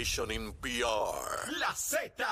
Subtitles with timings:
[0.00, 1.58] Station in PR.
[1.58, 2.24] La Z.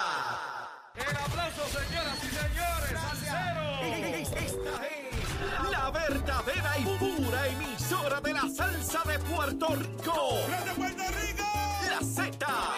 [0.94, 3.64] El aplauso, señoras y señores, al cero.
[4.38, 10.38] Esta es la verdadera y pura emisora de la salsa de Puerto Rico.
[10.64, 11.44] ¡De Puerto Rico!
[11.90, 12.77] La Z.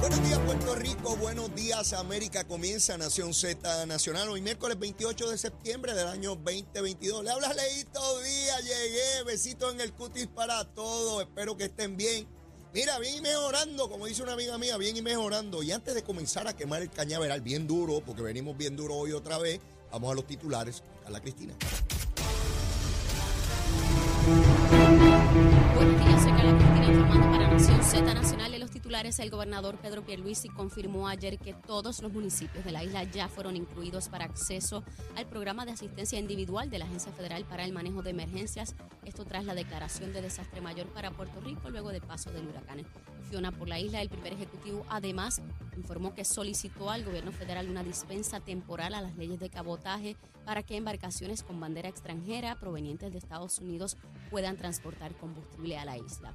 [0.00, 5.36] Buenos días Puerto Rico, buenos días América, comienza Nación Z Nacional hoy miércoles 28 de
[5.36, 7.22] septiembre del año 2022.
[7.22, 12.26] Le habla Leito Díaz, llegué, besitos en el cutis para todos, espero que estén bien.
[12.72, 15.62] Mira, bien y mejorando, como dice una amiga mía, bien y mejorando.
[15.62, 19.12] Y antes de comenzar a quemar el cañaveral bien duro, porque venimos bien duro hoy
[19.12, 19.60] otra vez,
[19.92, 20.82] vamos a los titulares.
[21.02, 21.54] Carla Cristina.
[27.10, 28.54] Informando para Nación Z Nacional.
[28.54, 32.84] En los titulares, el gobernador Pedro Pierluisi confirmó ayer que todos los municipios de la
[32.84, 34.84] isla ya fueron incluidos para acceso
[35.16, 38.76] al programa de asistencia individual de la Agencia Federal para el Manejo de Emergencias.
[39.04, 42.86] Esto tras la declaración de desastre mayor para Puerto Rico luego del paso del huracán
[43.28, 44.00] Fiona por la isla.
[44.02, 45.42] El primer ejecutivo además
[45.76, 50.14] informó que solicitó al gobierno federal una dispensa temporal a las leyes de cabotaje
[50.44, 53.96] para que embarcaciones con bandera extranjera provenientes de Estados Unidos
[54.30, 56.32] puedan transportar combustible a la isla.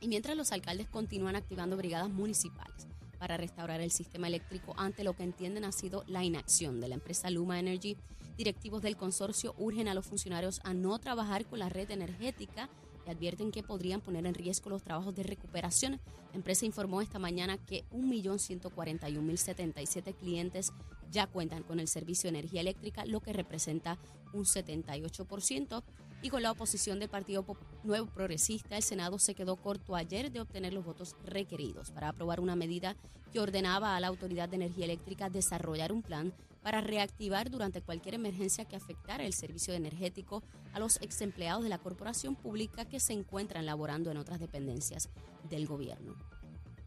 [0.00, 2.86] Y mientras los alcaldes continúan activando brigadas municipales
[3.18, 6.96] para restaurar el sistema eléctrico ante lo que entienden ha sido la inacción de la
[6.96, 7.96] empresa Luma Energy,
[8.36, 12.68] directivos del consorcio urgen a los funcionarios a no trabajar con la red energética
[13.06, 16.00] y advierten que podrían poner en riesgo los trabajos de recuperación.
[16.30, 20.72] La empresa informó esta mañana que 1.141.077 clientes
[21.10, 23.96] ya cuentan con el servicio de energía eléctrica, lo que representa
[24.32, 25.82] un 78%.
[26.22, 27.44] Y con la oposición del Partido
[27.84, 32.40] Nuevo Progresista, el Senado se quedó corto ayer de obtener los votos requeridos para aprobar
[32.40, 32.96] una medida
[33.32, 36.32] que ordenaba a la Autoridad de Energía Eléctrica desarrollar un plan
[36.62, 41.68] para reactivar durante cualquier emergencia que afectara el servicio energético a los ex empleados de
[41.68, 45.08] la corporación pública que se encuentran laborando en otras dependencias
[45.48, 46.16] del gobierno.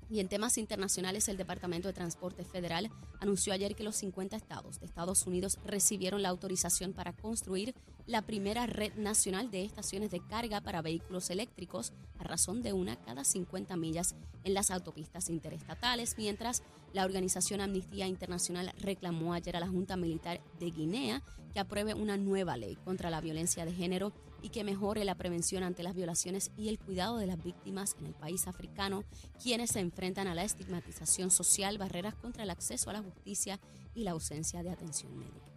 [0.09, 2.89] Y en temas internacionales, el Departamento de Transporte Federal
[3.21, 7.75] anunció ayer que los 50 estados de Estados Unidos recibieron la autorización para construir
[8.09, 12.95] la primera red nacional de estaciones de carga para vehículos eléctricos a razón de una
[12.95, 19.59] cada 50 millas en las autopistas interestatales, mientras la organización Amnistía Internacional reclamó ayer a
[19.59, 21.21] la Junta Militar de Guinea
[21.53, 25.61] que apruebe una nueva ley contra la violencia de género y que mejore la prevención
[25.61, 29.03] ante las violaciones y el cuidado de las víctimas en el país africano,
[29.39, 33.59] quienes se enfrentan a la estigmatización social, barreras contra el acceso a la justicia
[33.93, 35.48] y la ausencia de atención médica.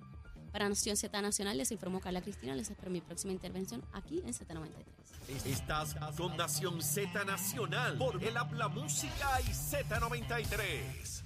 [0.53, 2.55] Para Nación Z Nacional les informó Carla Cristina.
[2.55, 5.47] Les espero mi próxima intervención aquí en Z93.
[5.47, 11.23] Estás con Nación Z Nacional por el Habla Música y Z93.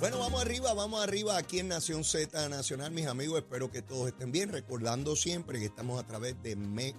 [0.00, 3.38] Bueno, vamos arriba, vamos arriba aquí en Nación Z Nacional, mis amigos.
[3.38, 4.50] Espero que todos estén bien.
[4.50, 6.96] Recordando siempre que estamos a través de me, eh,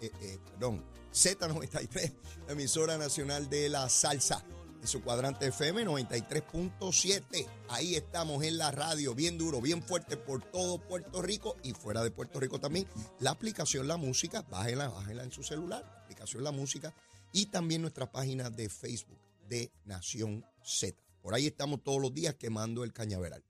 [0.00, 0.82] eh, eh, perdón,
[1.12, 2.14] Z93,
[2.48, 4.42] emisora nacional de la salsa,
[4.80, 7.46] en su cuadrante FM 93.7.
[7.68, 12.02] Ahí estamos en la radio, bien duro, bien fuerte por todo Puerto Rico y fuera
[12.02, 12.86] de Puerto Rico también.
[13.20, 16.94] La aplicación La Música, bájenla, bájenla en su celular, la aplicación La Música
[17.32, 19.18] y también nuestra página de Facebook
[19.48, 20.96] de Nación Z.
[21.20, 23.44] Por ahí estamos todos los días quemando el cañaveral.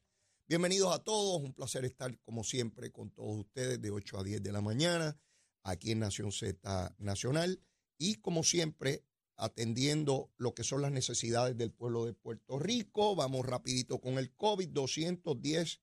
[0.48, 4.42] Bienvenidos a todos, un placer estar como siempre con todos ustedes de 8 a 10
[4.42, 5.18] de la mañana
[5.62, 7.60] aquí en Nación Z Nacional
[7.98, 9.04] y como siempre
[9.38, 13.14] atendiendo lo que son las necesidades del pueblo de Puerto Rico.
[13.14, 15.80] Vamos rapidito con el COVID, 210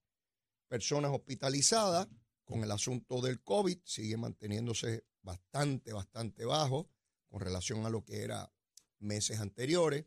[0.68, 2.08] personas hospitalizadas
[2.44, 6.92] con el asunto del COVID, sigue manteniéndose bastante, bastante bajo
[7.28, 8.54] con relación a lo que era
[9.00, 10.06] meses anteriores.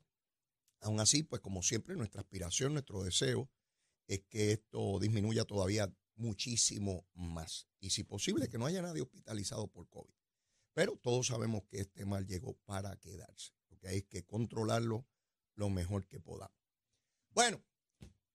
[0.81, 3.51] Aún así, pues como siempre, nuestra aspiración, nuestro deseo
[4.07, 7.69] es que esto disminuya todavía muchísimo más.
[7.81, 10.18] Y si posible, que no haya nadie hospitalizado por COVID.
[10.79, 13.53] Pero todos sabemos que este mal llegó para quedarse.
[13.69, 15.09] Lo que hay que controlarlo
[15.57, 16.57] lo mejor que podamos.
[17.31, 17.61] Bueno,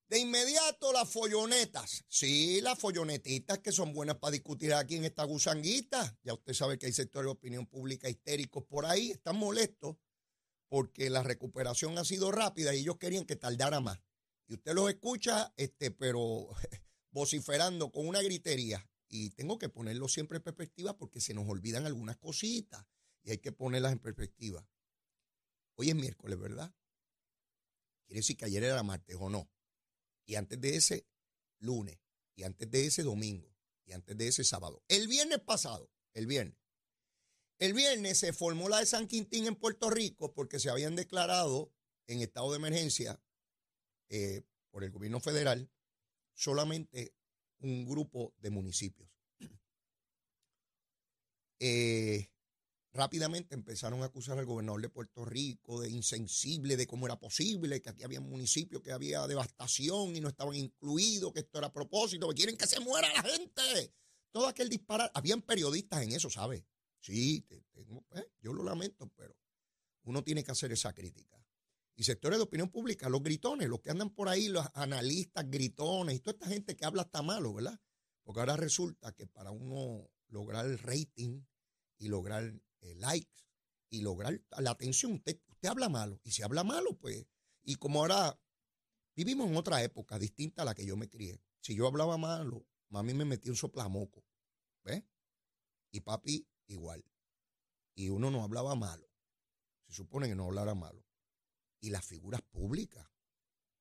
[0.09, 2.03] de inmediato las follonetas.
[2.09, 6.19] Sí, las follonetitas que son buenas para discutir aquí en esta gusanguita.
[6.21, 9.95] Ya usted sabe que hay sectores de opinión pública histéricos por ahí, están molestos
[10.67, 14.01] porque la recuperación ha sido rápida y ellos querían que tardara más.
[14.49, 16.49] Y usted los escucha, este, pero
[17.11, 21.85] vociferando con una gritería y tengo que ponerlo siempre en perspectiva porque se nos olvidan
[21.85, 22.83] algunas cositas
[23.21, 24.67] y hay que ponerlas en perspectiva.
[25.75, 26.73] Hoy es miércoles, ¿verdad?
[28.07, 29.51] Quiere decir que ayer era martes o no.
[30.25, 31.07] Y antes de ese,
[31.59, 31.99] lunes.
[32.35, 33.55] Y antes de ese, domingo.
[33.85, 34.83] Y antes de ese, sábado.
[34.87, 36.57] El viernes pasado, el viernes.
[37.59, 41.71] El viernes se formó la de San Quintín en Puerto Rico porque se habían declarado
[42.07, 43.21] en estado de emergencia
[44.09, 45.69] eh, por el gobierno federal
[46.33, 47.13] solamente
[47.63, 49.09] un grupo de municipios.
[51.65, 52.29] Eh,
[52.91, 57.81] rápidamente empezaron a acusar al gobernador de Puerto Rico de insensible, de cómo era posible,
[57.81, 61.71] que aquí había municipios que había devastación y no estaban incluidos, que esto era a
[61.73, 63.93] propósito, que quieren que se muera la gente.
[64.31, 65.09] Todo aquel disparar.
[65.13, 66.65] Habían periodistas en eso, ¿sabes?
[66.99, 67.61] Sí, pues,
[68.41, 69.33] yo lo lamento, pero
[70.03, 71.42] uno tiene que hacer esa crítica
[71.95, 76.15] y sectores de opinión pública, los gritones, los que andan por ahí, los analistas gritones
[76.15, 77.79] y toda esta gente que habla hasta malo, ¿verdad?
[78.23, 81.41] Porque ahora resulta que para uno lograr el rating
[81.97, 83.43] y lograr eh, likes
[83.89, 86.19] y lograr la atención, usted, habla malo.
[86.23, 87.25] Y si habla malo, pues,
[87.61, 88.39] y como ahora
[89.15, 91.39] vivimos en otra época distinta a la que yo me crié.
[91.61, 94.25] Si yo hablaba malo, mami me metía un soplamoco,
[94.83, 95.03] ¿ves?
[95.91, 97.05] Y papi igual.
[97.95, 99.07] Y uno no hablaba malo.
[99.85, 101.05] Se supone que no hablara malo
[101.83, 103.05] y las figuras públicas.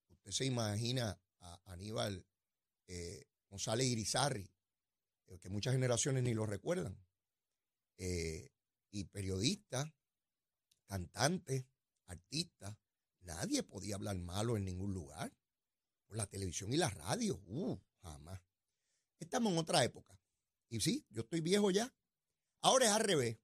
[0.08, 2.26] Usted se imagina a Aníbal
[2.88, 4.50] eh, González Irizarri,
[5.26, 7.00] eh, que muchas generaciones ni lo recuerdan,
[7.98, 8.50] eh,
[8.90, 9.88] y periodistas,
[10.84, 11.64] cantantes,
[12.06, 12.76] artistas,
[13.20, 15.32] nadie podía hablar malo en ningún lugar.
[16.06, 18.42] Por la televisión y la radio, uh, jamás.
[19.20, 20.18] Estamos en otra época.
[20.68, 21.94] Y sí, yo estoy viejo ya.
[22.62, 23.38] Ahora es al revés.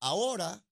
[0.00, 0.65] Ahora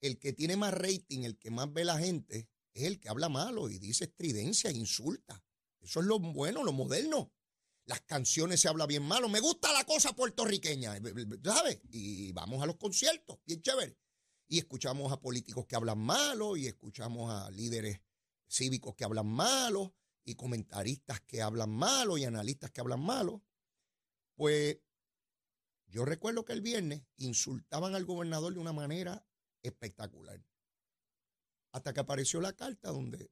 [0.00, 3.28] el que tiene más rating, el que más ve la gente, es el que habla
[3.28, 5.42] malo y dice estridencia, insulta.
[5.80, 7.32] Eso es lo bueno, lo moderno.
[7.84, 9.28] Las canciones se habla bien malo.
[9.28, 11.00] Me gusta la cosa puertorriqueña,
[11.42, 11.80] ¿sabes?
[11.90, 13.96] Y vamos a los conciertos, bien chévere.
[14.46, 18.00] Y escuchamos a políticos que hablan malo y escuchamos a líderes
[18.48, 19.94] cívicos que hablan malo
[20.24, 23.42] y comentaristas que hablan malo y analistas que hablan malo.
[24.34, 24.78] Pues
[25.86, 29.26] yo recuerdo que el viernes insultaban al gobernador de una manera
[29.68, 30.44] espectacular.
[31.72, 33.30] Hasta que apareció la carta donde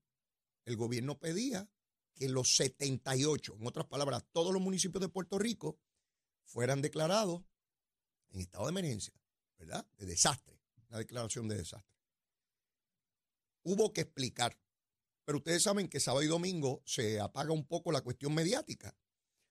[0.65, 1.69] el gobierno pedía
[2.15, 5.79] que los 78, en otras palabras, todos los municipios de Puerto Rico
[6.45, 7.45] fueran declarados
[8.31, 9.15] en estado de emergencia,
[9.59, 9.87] ¿verdad?
[9.97, 11.95] De desastre, una declaración de desastre.
[13.63, 14.59] Hubo que explicar,
[15.25, 18.97] pero ustedes saben que sábado y domingo se apaga un poco la cuestión mediática.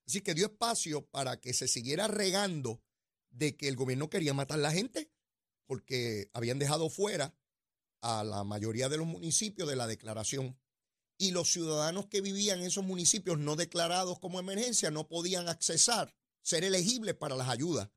[0.07, 2.81] Así que dio espacio para que se siguiera regando
[3.29, 5.11] de que el gobierno quería matar a la gente
[5.65, 7.35] porque habían dejado fuera
[8.01, 10.57] a la mayoría de los municipios de la declaración
[11.17, 16.13] y los ciudadanos que vivían en esos municipios no declarados como emergencia no podían accesar,
[16.41, 17.89] ser elegibles para las ayudas.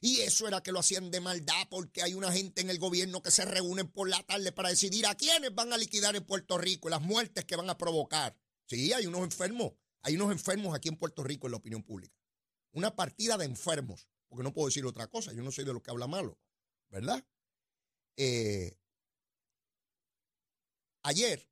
[0.00, 3.20] Y eso era que lo hacían de maldad porque hay una gente en el gobierno
[3.22, 6.56] que se reúnen por la tarde para decidir a quiénes van a liquidar en Puerto
[6.56, 8.36] Rico y las muertes que van a provocar.
[8.66, 9.72] Sí, hay unos enfermos,
[10.02, 12.14] hay unos enfermos aquí en Puerto Rico en la opinión pública.
[12.72, 15.82] Una partida de enfermos, porque no puedo decir otra cosa, yo no soy de los
[15.82, 16.38] que habla malo.
[16.88, 17.24] ¿Verdad?
[18.16, 18.76] Eh,
[21.02, 21.48] ayer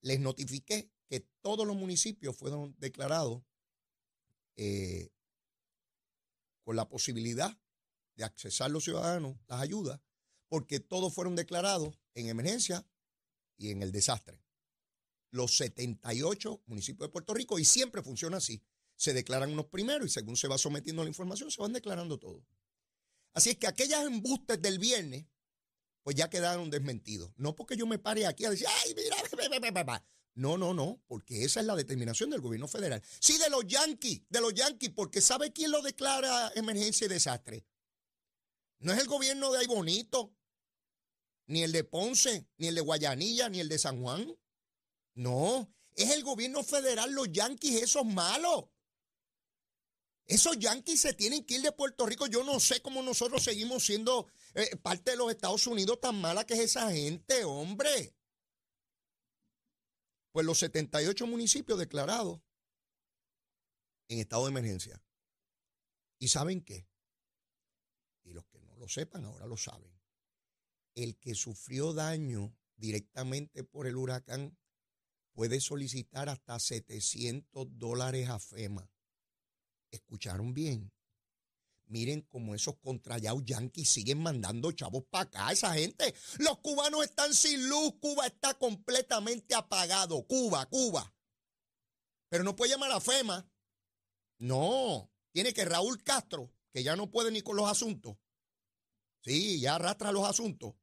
[0.00, 3.42] les notifiqué que todos los municipios fueron declarados
[4.56, 5.10] eh,
[6.62, 7.58] con la posibilidad
[8.16, 10.00] de accesar los ciudadanos las ayudas,
[10.48, 12.86] porque todos fueron declarados en emergencia
[13.56, 14.42] y en el desastre.
[15.30, 18.62] Los 78 municipios de Puerto Rico, y siempre funciona así.
[18.96, 22.44] Se declaran unos primeros y según se va sometiendo la información, se van declarando todos.
[23.34, 25.26] Así es que aquellas embustes del viernes,
[26.02, 27.32] pues ya quedaron desmentidos.
[27.36, 29.16] No porque yo me pare aquí a decir, ay, mira,
[30.34, 33.02] no, no, no, porque esa es la determinación del gobierno federal.
[33.20, 37.66] Sí, de los yanquis, de los yanquis, porque ¿sabe quién lo declara emergencia y desastre?
[38.78, 40.34] No es el gobierno de Ay Bonito,
[41.46, 44.36] ni el de Ponce, ni el de Guayanilla, ni el de San Juan.
[45.14, 48.64] No, es el gobierno federal, los yanquis, esos malos.
[50.26, 52.26] Esos yanquis se tienen que ir de Puerto Rico.
[52.26, 56.44] Yo no sé cómo nosotros seguimos siendo eh, parte de los Estados Unidos tan mala
[56.46, 58.14] que es esa gente, hombre.
[60.32, 62.40] Pues los 78 municipios declarados
[64.08, 65.02] en estado de emergencia.
[66.18, 66.88] ¿Y saben qué?
[68.22, 69.92] Y los que no lo sepan ahora lo saben.
[70.94, 74.56] El que sufrió daño directamente por el huracán
[75.32, 78.93] puede solicitar hasta 700 dólares a FEMA
[79.94, 80.92] ¿Escucharon bien?
[81.86, 85.52] Miren cómo esos contrallados yanquis siguen mandando chavos para acá.
[85.52, 87.94] Esa gente, los cubanos están sin luz.
[88.00, 90.26] Cuba está completamente apagado.
[90.26, 91.14] Cuba, Cuba.
[92.28, 93.48] Pero no puede llamar a FEMA.
[94.38, 98.16] No, tiene que Raúl Castro, que ya no puede ni con los asuntos,
[99.22, 100.74] sí, ya arrastra los asuntos,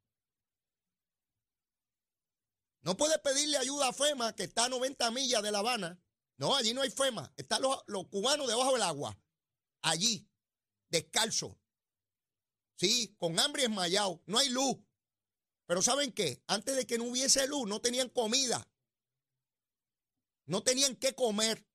[2.80, 6.01] no puede pedirle ayuda a FEMA, que está a 90 millas de La Habana.
[6.36, 7.32] No, allí no hay FEMA.
[7.36, 9.18] Están los, los cubanos debajo del agua.
[9.82, 10.28] Allí,
[10.88, 11.58] descalzo.
[12.76, 14.22] Sí, con hambre esmayado.
[14.26, 14.78] No hay luz.
[15.66, 16.42] Pero ¿saben qué?
[16.46, 18.68] Antes de que no hubiese luz, no tenían comida.
[20.46, 21.66] No tenían qué comer.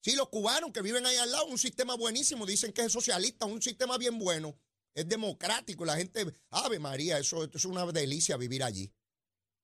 [0.00, 3.46] Sí, los cubanos que viven ahí al lado, un sistema buenísimo, dicen que es socialista,
[3.46, 4.58] un sistema bien bueno,
[4.94, 8.92] es democrático, la gente, Ave María, eso, es una delicia vivir allí.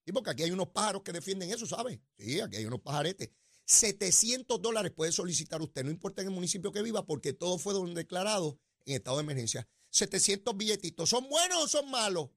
[0.07, 2.00] Y porque aquí hay unos pájaros que defienden eso, ¿sabe?
[2.17, 3.31] Sí, aquí hay unos pajaretes.
[3.69, 7.75] 700 dólares puede solicitar usted, no importa en el municipio que viva, porque todo fue
[7.95, 9.69] declarado en estado de emergencia.
[9.91, 12.31] 700 billetitos, ¿son buenos o son malos?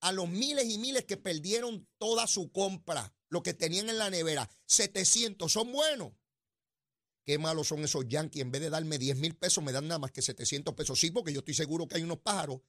[0.00, 4.08] A los miles y miles que perdieron toda su compra, lo que tenían en la
[4.08, 6.12] nevera, 700, ¿son buenos?
[7.26, 8.40] Qué malos son esos yankees.
[8.40, 10.98] En vez de darme 10 mil pesos, me dan nada más que 700 pesos.
[10.98, 12.62] Sí, porque yo estoy seguro que hay unos pájaros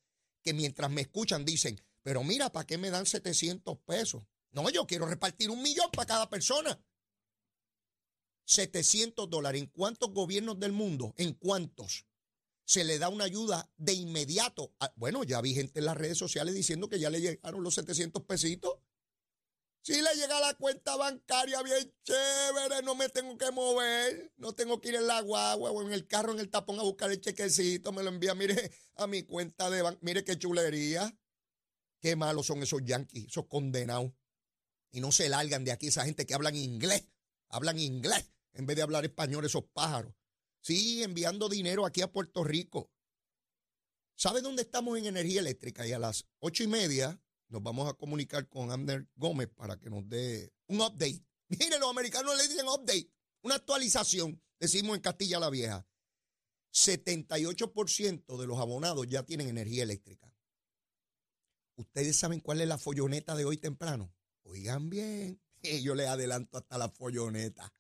[0.43, 4.23] que mientras me escuchan dicen, pero mira, ¿para qué me dan 700 pesos?
[4.51, 6.79] No, yo quiero repartir un millón para cada persona.
[8.45, 9.61] 700 dólares.
[9.61, 11.13] ¿En cuántos gobiernos del mundo?
[11.17, 12.05] ¿En cuántos?
[12.65, 14.73] Se le da una ayuda de inmediato.
[14.79, 17.75] Ah, bueno, ya vi gente en las redes sociales diciendo que ya le llegaron los
[17.75, 18.79] 700 pesitos.
[19.81, 24.81] Si le llega la cuenta bancaria bien chévere, no me tengo que mover, no tengo
[24.81, 27.21] que ir en la guagua o en el carro, en el tapón a buscar el
[27.21, 31.15] chequecito, me lo envía, mire, a mi cuenta de banco, mire qué chulería.
[32.01, 34.13] Qué malos son esos yanquis, esos condenados.
[34.91, 37.05] Y no se largan de aquí esa gente que hablan inglés,
[37.49, 40.13] hablan inglés en vez de hablar español, esos pájaros.
[40.61, 42.91] Sí, enviando dinero aquí a Puerto Rico.
[44.15, 45.87] ¿Sabe dónde estamos en energía eléctrica?
[45.87, 49.89] Y a las ocho y media nos vamos a comunicar con Ander Gómez para que
[49.89, 51.23] nos dé un update.
[51.47, 53.09] Miren, los americanos le dicen update,
[53.41, 55.87] una actualización, decimos en Castilla la Vieja.
[56.73, 60.31] 78% de los abonados ya tienen energía eléctrica.
[61.75, 64.13] ¿Ustedes saben cuál es la folloneta de hoy temprano?
[64.49, 65.39] Oigan bien,
[65.83, 67.71] yo les adelanto hasta la folloneta.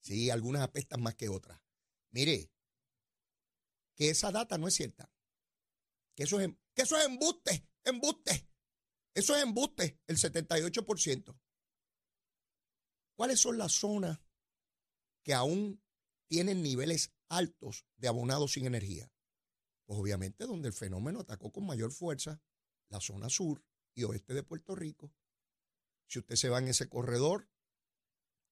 [0.00, 1.58] Sí, algunas apestan más que otras.
[2.10, 2.50] Mire,
[3.94, 5.10] que esa data no es cierta.
[6.14, 8.46] Que eso es, em, que eso es embuste, embuste.
[9.14, 11.40] Eso es embuste, el 78%.
[13.14, 14.20] ¿Cuáles son las zonas
[15.22, 15.82] que aún
[16.28, 19.10] tienen niveles altos de abonados sin energía?
[19.86, 22.42] Pues obviamente donde el fenómeno atacó con mayor fuerza
[22.88, 23.64] la zona sur
[23.94, 25.12] y oeste de Puerto Rico.
[26.12, 27.48] Si usted se va en ese corredor,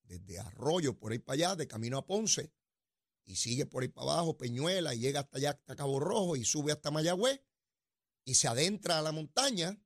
[0.05, 2.55] desde Arroyo por ahí para allá, de camino a Ponce,
[3.27, 6.45] y sigue por ahí para abajo, Peñuela, y llega hasta allá, hasta Cabo Rojo, y
[6.47, 7.43] sube hasta Mayagüez,
[8.25, 9.79] y se adentra a la montaña,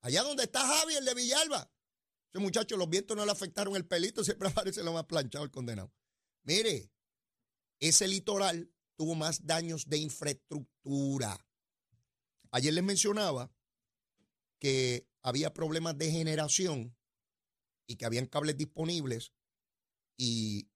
[0.00, 1.70] allá donde está Javi, el de Villalba.
[2.32, 5.50] Ese muchacho, los vientos no le afectaron el pelito, siempre aparece lo más planchado el
[5.50, 5.92] condenado.
[6.44, 6.90] Mire,
[7.80, 11.38] ese litoral tuvo más daños de infraestructura.
[12.50, 13.52] Ayer les mencionaba
[14.58, 16.96] que había problemas de generación
[17.90, 19.32] y que habían cables disponibles
[20.16, 20.70] y,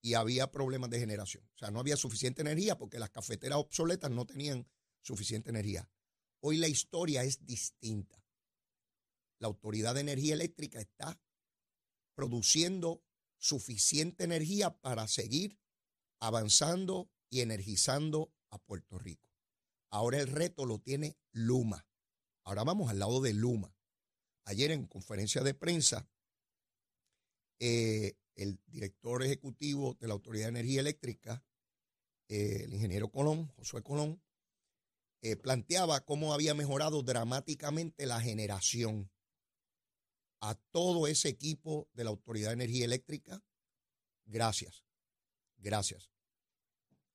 [0.00, 1.46] y había problemas de generación.
[1.54, 4.66] O sea, no había suficiente energía porque las cafeteras obsoletas no tenían
[5.02, 5.86] suficiente energía.
[6.40, 8.24] Hoy la historia es distinta.
[9.38, 11.20] La Autoridad de Energía Eléctrica está
[12.14, 13.04] produciendo
[13.36, 15.60] suficiente energía para seguir
[16.20, 19.28] avanzando y energizando a Puerto Rico.
[19.90, 21.86] Ahora el reto lo tiene Luma.
[22.44, 23.75] Ahora vamos al lado de Luma.
[24.46, 26.08] Ayer en conferencia de prensa,
[27.58, 31.44] eh, el director ejecutivo de la Autoridad de Energía Eléctrica,
[32.28, 34.22] eh, el ingeniero Colón, Josué Colón,
[35.20, 39.10] eh, planteaba cómo había mejorado dramáticamente la generación
[40.40, 43.42] a todo ese equipo de la Autoridad de Energía Eléctrica.
[44.26, 44.84] Gracias,
[45.56, 46.12] gracias.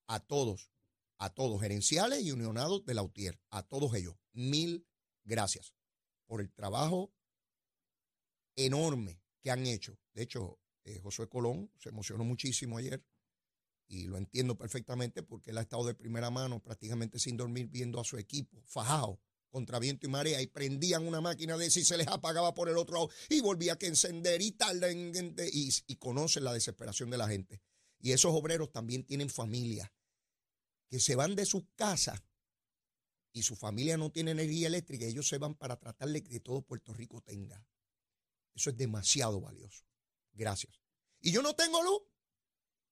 [0.07, 0.73] A todos,
[1.17, 4.17] a todos, gerenciales y unionados de la UTIER, a todos ellos.
[4.33, 4.85] Mil
[5.23, 5.73] gracias
[6.25, 7.13] por el trabajo
[8.55, 9.97] enorme que han hecho.
[10.13, 13.03] De hecho, eh, Josué Colón se emocionó muchísimo ayer
[13.87, 17.99] y lo entiendo perfectamente porque él ha estado de primera mano prácticamente sin dormir viendo
[17.99, 21.97] a su equipo fajado contra viento y marea y prendían una máquina de si se
[21.97, 26.45] les apagaba por el otro lado y volvía a encender y tal y, y conocen
[26.45, 27.61] la desesperación de la gente.
[27.99, 29.93] Y esos obreros también tienen familia
[30.89, 32.23] que se van de sus casas
[33.33, 36.61] y su familia no tiene energía eléctrica, ellos se van para tratar de que todo
[36.61, 37.65] Puerto Rico tenga.
[38.55, 39.83] Eso es demasiado valioso.
[40.33, 40.73] Gracias.
[41.19, 42.01] Y yo no tengo luz.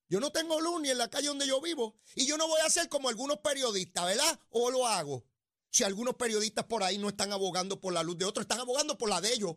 [0.07, 1.99] Yo no tengo luz ni en la calle donde yo vivo.
[2.15, 4.39] Y yo no voy a ser como algunos periodistas, ¿verdad?
[4.49, 5.25] O lo hago.
[5.71, 8.97] Si algunos periodistas por ahí no están abogando por la luz de otros, están abogando
[8.97, 9.55] por la de ellos.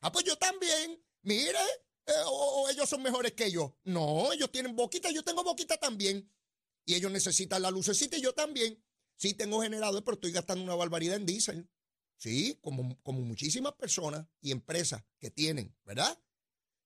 [0.00, 1.02] Ah, pues yo también.
[1.22, 1.58] Mire,
[2.08, 3.76] Eh, o, ellos son mejores que yo.
[3.82, 6.32] No, ellos tienen boquita, yo tengo boquita también.
[6.84, 8.80] Y ellos necesitan la lucecita y yo también.
[9.16, 11.68] Sí, tengo generador, pero estoy gastando una barbaridad en diésel.
[12.16, 16.18] Sí, como, como muchísimas personas y empresas que tienen, ¿verdad?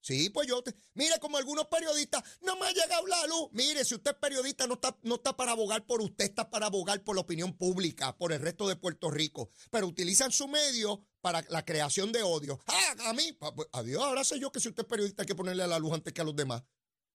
[0.02, 3.48] Sí, pues yo, te- mire, como algunos periodistas, no me ha llegado la luz.
[3.52, 6.66] Mire, si usted es periodista, no está, no está para abogar por usted, está para
[6.66, 9.50] abogar por la opinión pública, por el resto de Puerto Rico.
[9.70, 12.58] Pero utilizan su medio para la creación de odio.
[12.66, 15.34] Ah, a mí, pues, adiós, ahora sé yo que si usted es periodista hay que
[15.34, 16.62] ponerle a la luz antes que a los demás.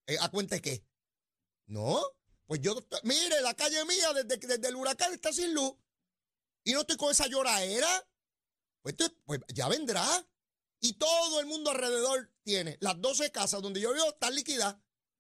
[0.06, 0.86] Eh, ¿A cuenta qué?
[1.66, 2.00] No,
[2.46, 5.74] pues yo, mire, la calle mía desde, desde el huracán está sin luz.
[6.66, 7.88] Y no estoy con esa lloradera.
[8.82, 10.06] Pues, tú- pues ya vendrá.
[10.82, 12.78] Y todo el mundo alrededor tiene.
[12.82, 14.76] Las 12 casas donde yo vivo están liquidadas.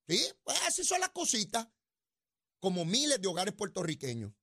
[0.07, 0.23] ¿Sí?
[0.43, 1.67] Pues así son las cositas.
[2.59, 4.33] Como miles de hogares puertorriqueños.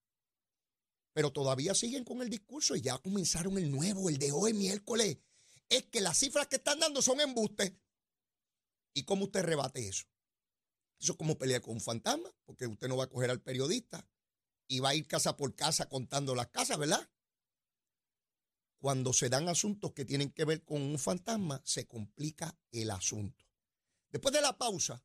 [1.12, 5.18] Pero todavía siguen con el discurso y ya comenzaron el nuevo, el de hoy, miércoles.
[5.68, 7.72] Es que las cifras que están dando son embustes.
[8.94, 10.04] ¿Y cómo usted rebate eso?
[11.00, 14.06] Eso es como pelear con un fantasma, porque usted no va a coger al periodista
[14.72, 17.06] y va a ir casa por casa contando las casas, ¿verdad?
[18.78, 23.44] Cuando se dan asuntos que tienen que ver con un fantasma, se complica el asunto.
[24.10, 25.04] Después de la pausa,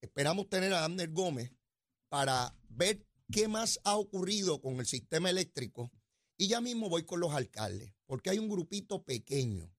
[0.00, 1.50] esperamos tener a Amner Gómez
[2.08, 5.90] para ver qué más ha ocurrido con el sistema eléctrico.
[6.36, 9.74] Y ya mismo voy con los alcaldes, porque hay un grupito pequeño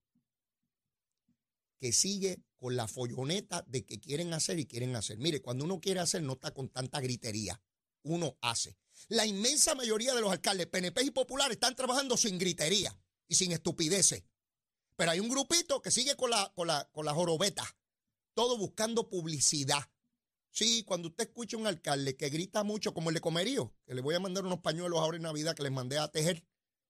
[1.79, 5.17] que sigue con la folloneta de que quieren hacer y quieren hacer.
[5.17, 7.61] Mire, cuando uno quiere hacer no está con tanta gritería,
[8.01, 8.82] uno hace.
[9.09, 12.97] La inmensa mayoría de los alcaldes, PNP y populares, están trabajando sin gritería
[13.27, 14.23] y sin estupideces.
[14.95, 17.65] Pero hay un grupito que sigue con la, con la, con jorobeta,
[18.33, 19.89] todo buscando publicidad.
[20.49, 24.01] Sí, cuando usted escucha un alcalde que grita mucho como el de Comerío, que le
[24.01, 26.45] voy a mandar unos pañuelos ahora en Navidad que les mandé a tejer.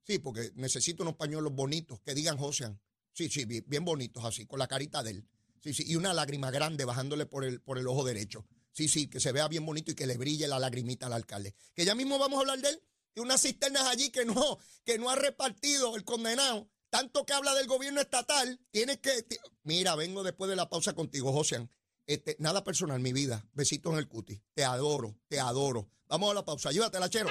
[0.05, 2.81] Sí, porque necesito unos pañuelos bonitos que digan Josean.
[3.13, 5.27] Sí, sí, bien, bien bonitos así, con la carita de él.
[5.61, 8.45] Sí, sí, y una lágrima grande bajándole por el, por el ojo derecho.
[8.73, 11.55] Sí, sí, que se vea bien bonito y que le brille la lagrimita al alcalde.
[11.73, 12.83] Que ya mismo vamos a hablar de él,
[13.15, 16.69] de unas cisternas allí que no, que no ha repartido el condenado.
[16.89, 19.25] Tanto que habla del gobierno estatal, tienes que.
[19.63, 21.69] Mira, vengo después de la pausa contigo, Josean.
[22.05, 23.47] Este, nada personal, mi vida.
[23.53, 24.41] Besitos en el cuti.
[24.53, 25.89] Te adoro, te adoro.
[26.07, 26.71] Vamos a la pausa.
[26.71, 27.29] Llévatela, chero.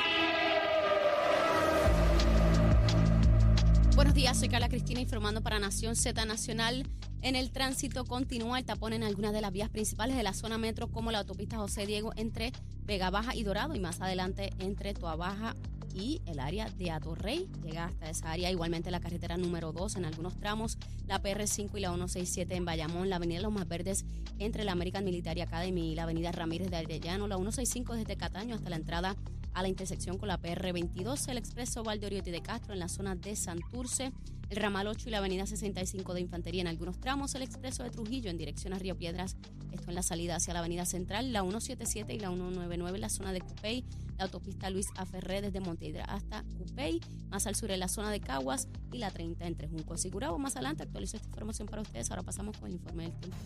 [4.12, 6.86] Buenos días, soy Carla Cristina informando para Nación Z Nacional.
[7.22, 10.58] En el tránsito continúa el tapón en algunas de las vías principales de la zona
[10.58, 12.52] metro, como la autopista José Diego entre
[12.84, 15.56] Vega Baja y Dorado, y más adelante entre Toa Baja
[15.94, 17.48] y el área de Atorrey.
[17.64, 18.50] Llega hasta esa área.
[18.50, 23.08] Igualmente la carretera número 2 en algunos tramos, la PR5 y la 167 en Bayamón,
[23.08, 24.04] la avenida Los Más Verdes
[24.38, 28.56] entre la American Military Academy y la avenida Ramírez de Arellano, la 165 desde Cataño
[28.56, 29.16] hasta la entrada
[29.54, 33.36] a la intersección con la PR22, el expreso Valdoriotti de Castro en la zona de
[33.36, 34.12] Santurce,
[34.48, 37.90] el ramal 8 y la avenida 65 de Infantería en algunos tramos, el expreso de
[37.90, 39.36] Trujillo en dirección a Río Piedras,
[39.70, 43.08] esto en la salida hacia la avenida Central, la 177 y la 199 en la
[43.08, 43.84] zona de Cupey,
[44.18, 48.20] la autopista Luis Aferré desde Monteidra hasta Cupey, más al sur en la zona de
[48.20, 50.38] Caguas y la 30 entre Juncos y Gurabo.
[50.38, 53.36] Más adelante actualizo esta información para ustedes, ahora pasamos con el informe del tiempo.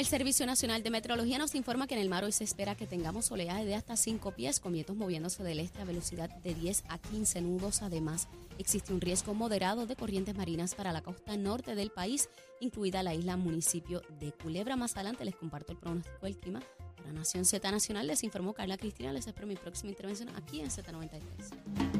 [0.00, 2.86] El Servicio Nacional de Meteorología nos informa que en el mar hoy se espera que
[2.86, 6.84] tengamos oleaje de hasta 5 pies, con vientos moviéndose del este a velocidad de 10
[6.88, 7.82] a 15 nudos.
[7.82, 13.02] Además, existe un riesgo moderado de corrientes marinas para la costa norte del país, incluida
[13.02, 14.74] la isla municipio de Culebra.
[14.74, 16.62] Más adelante les comparto el pronóstico del clima.
[16.96, 19.12] Para Nación Z Nacional les informó Carla Cristina.
[19.12, 21.99] Les espero mi próxima intervención aquí en Z93.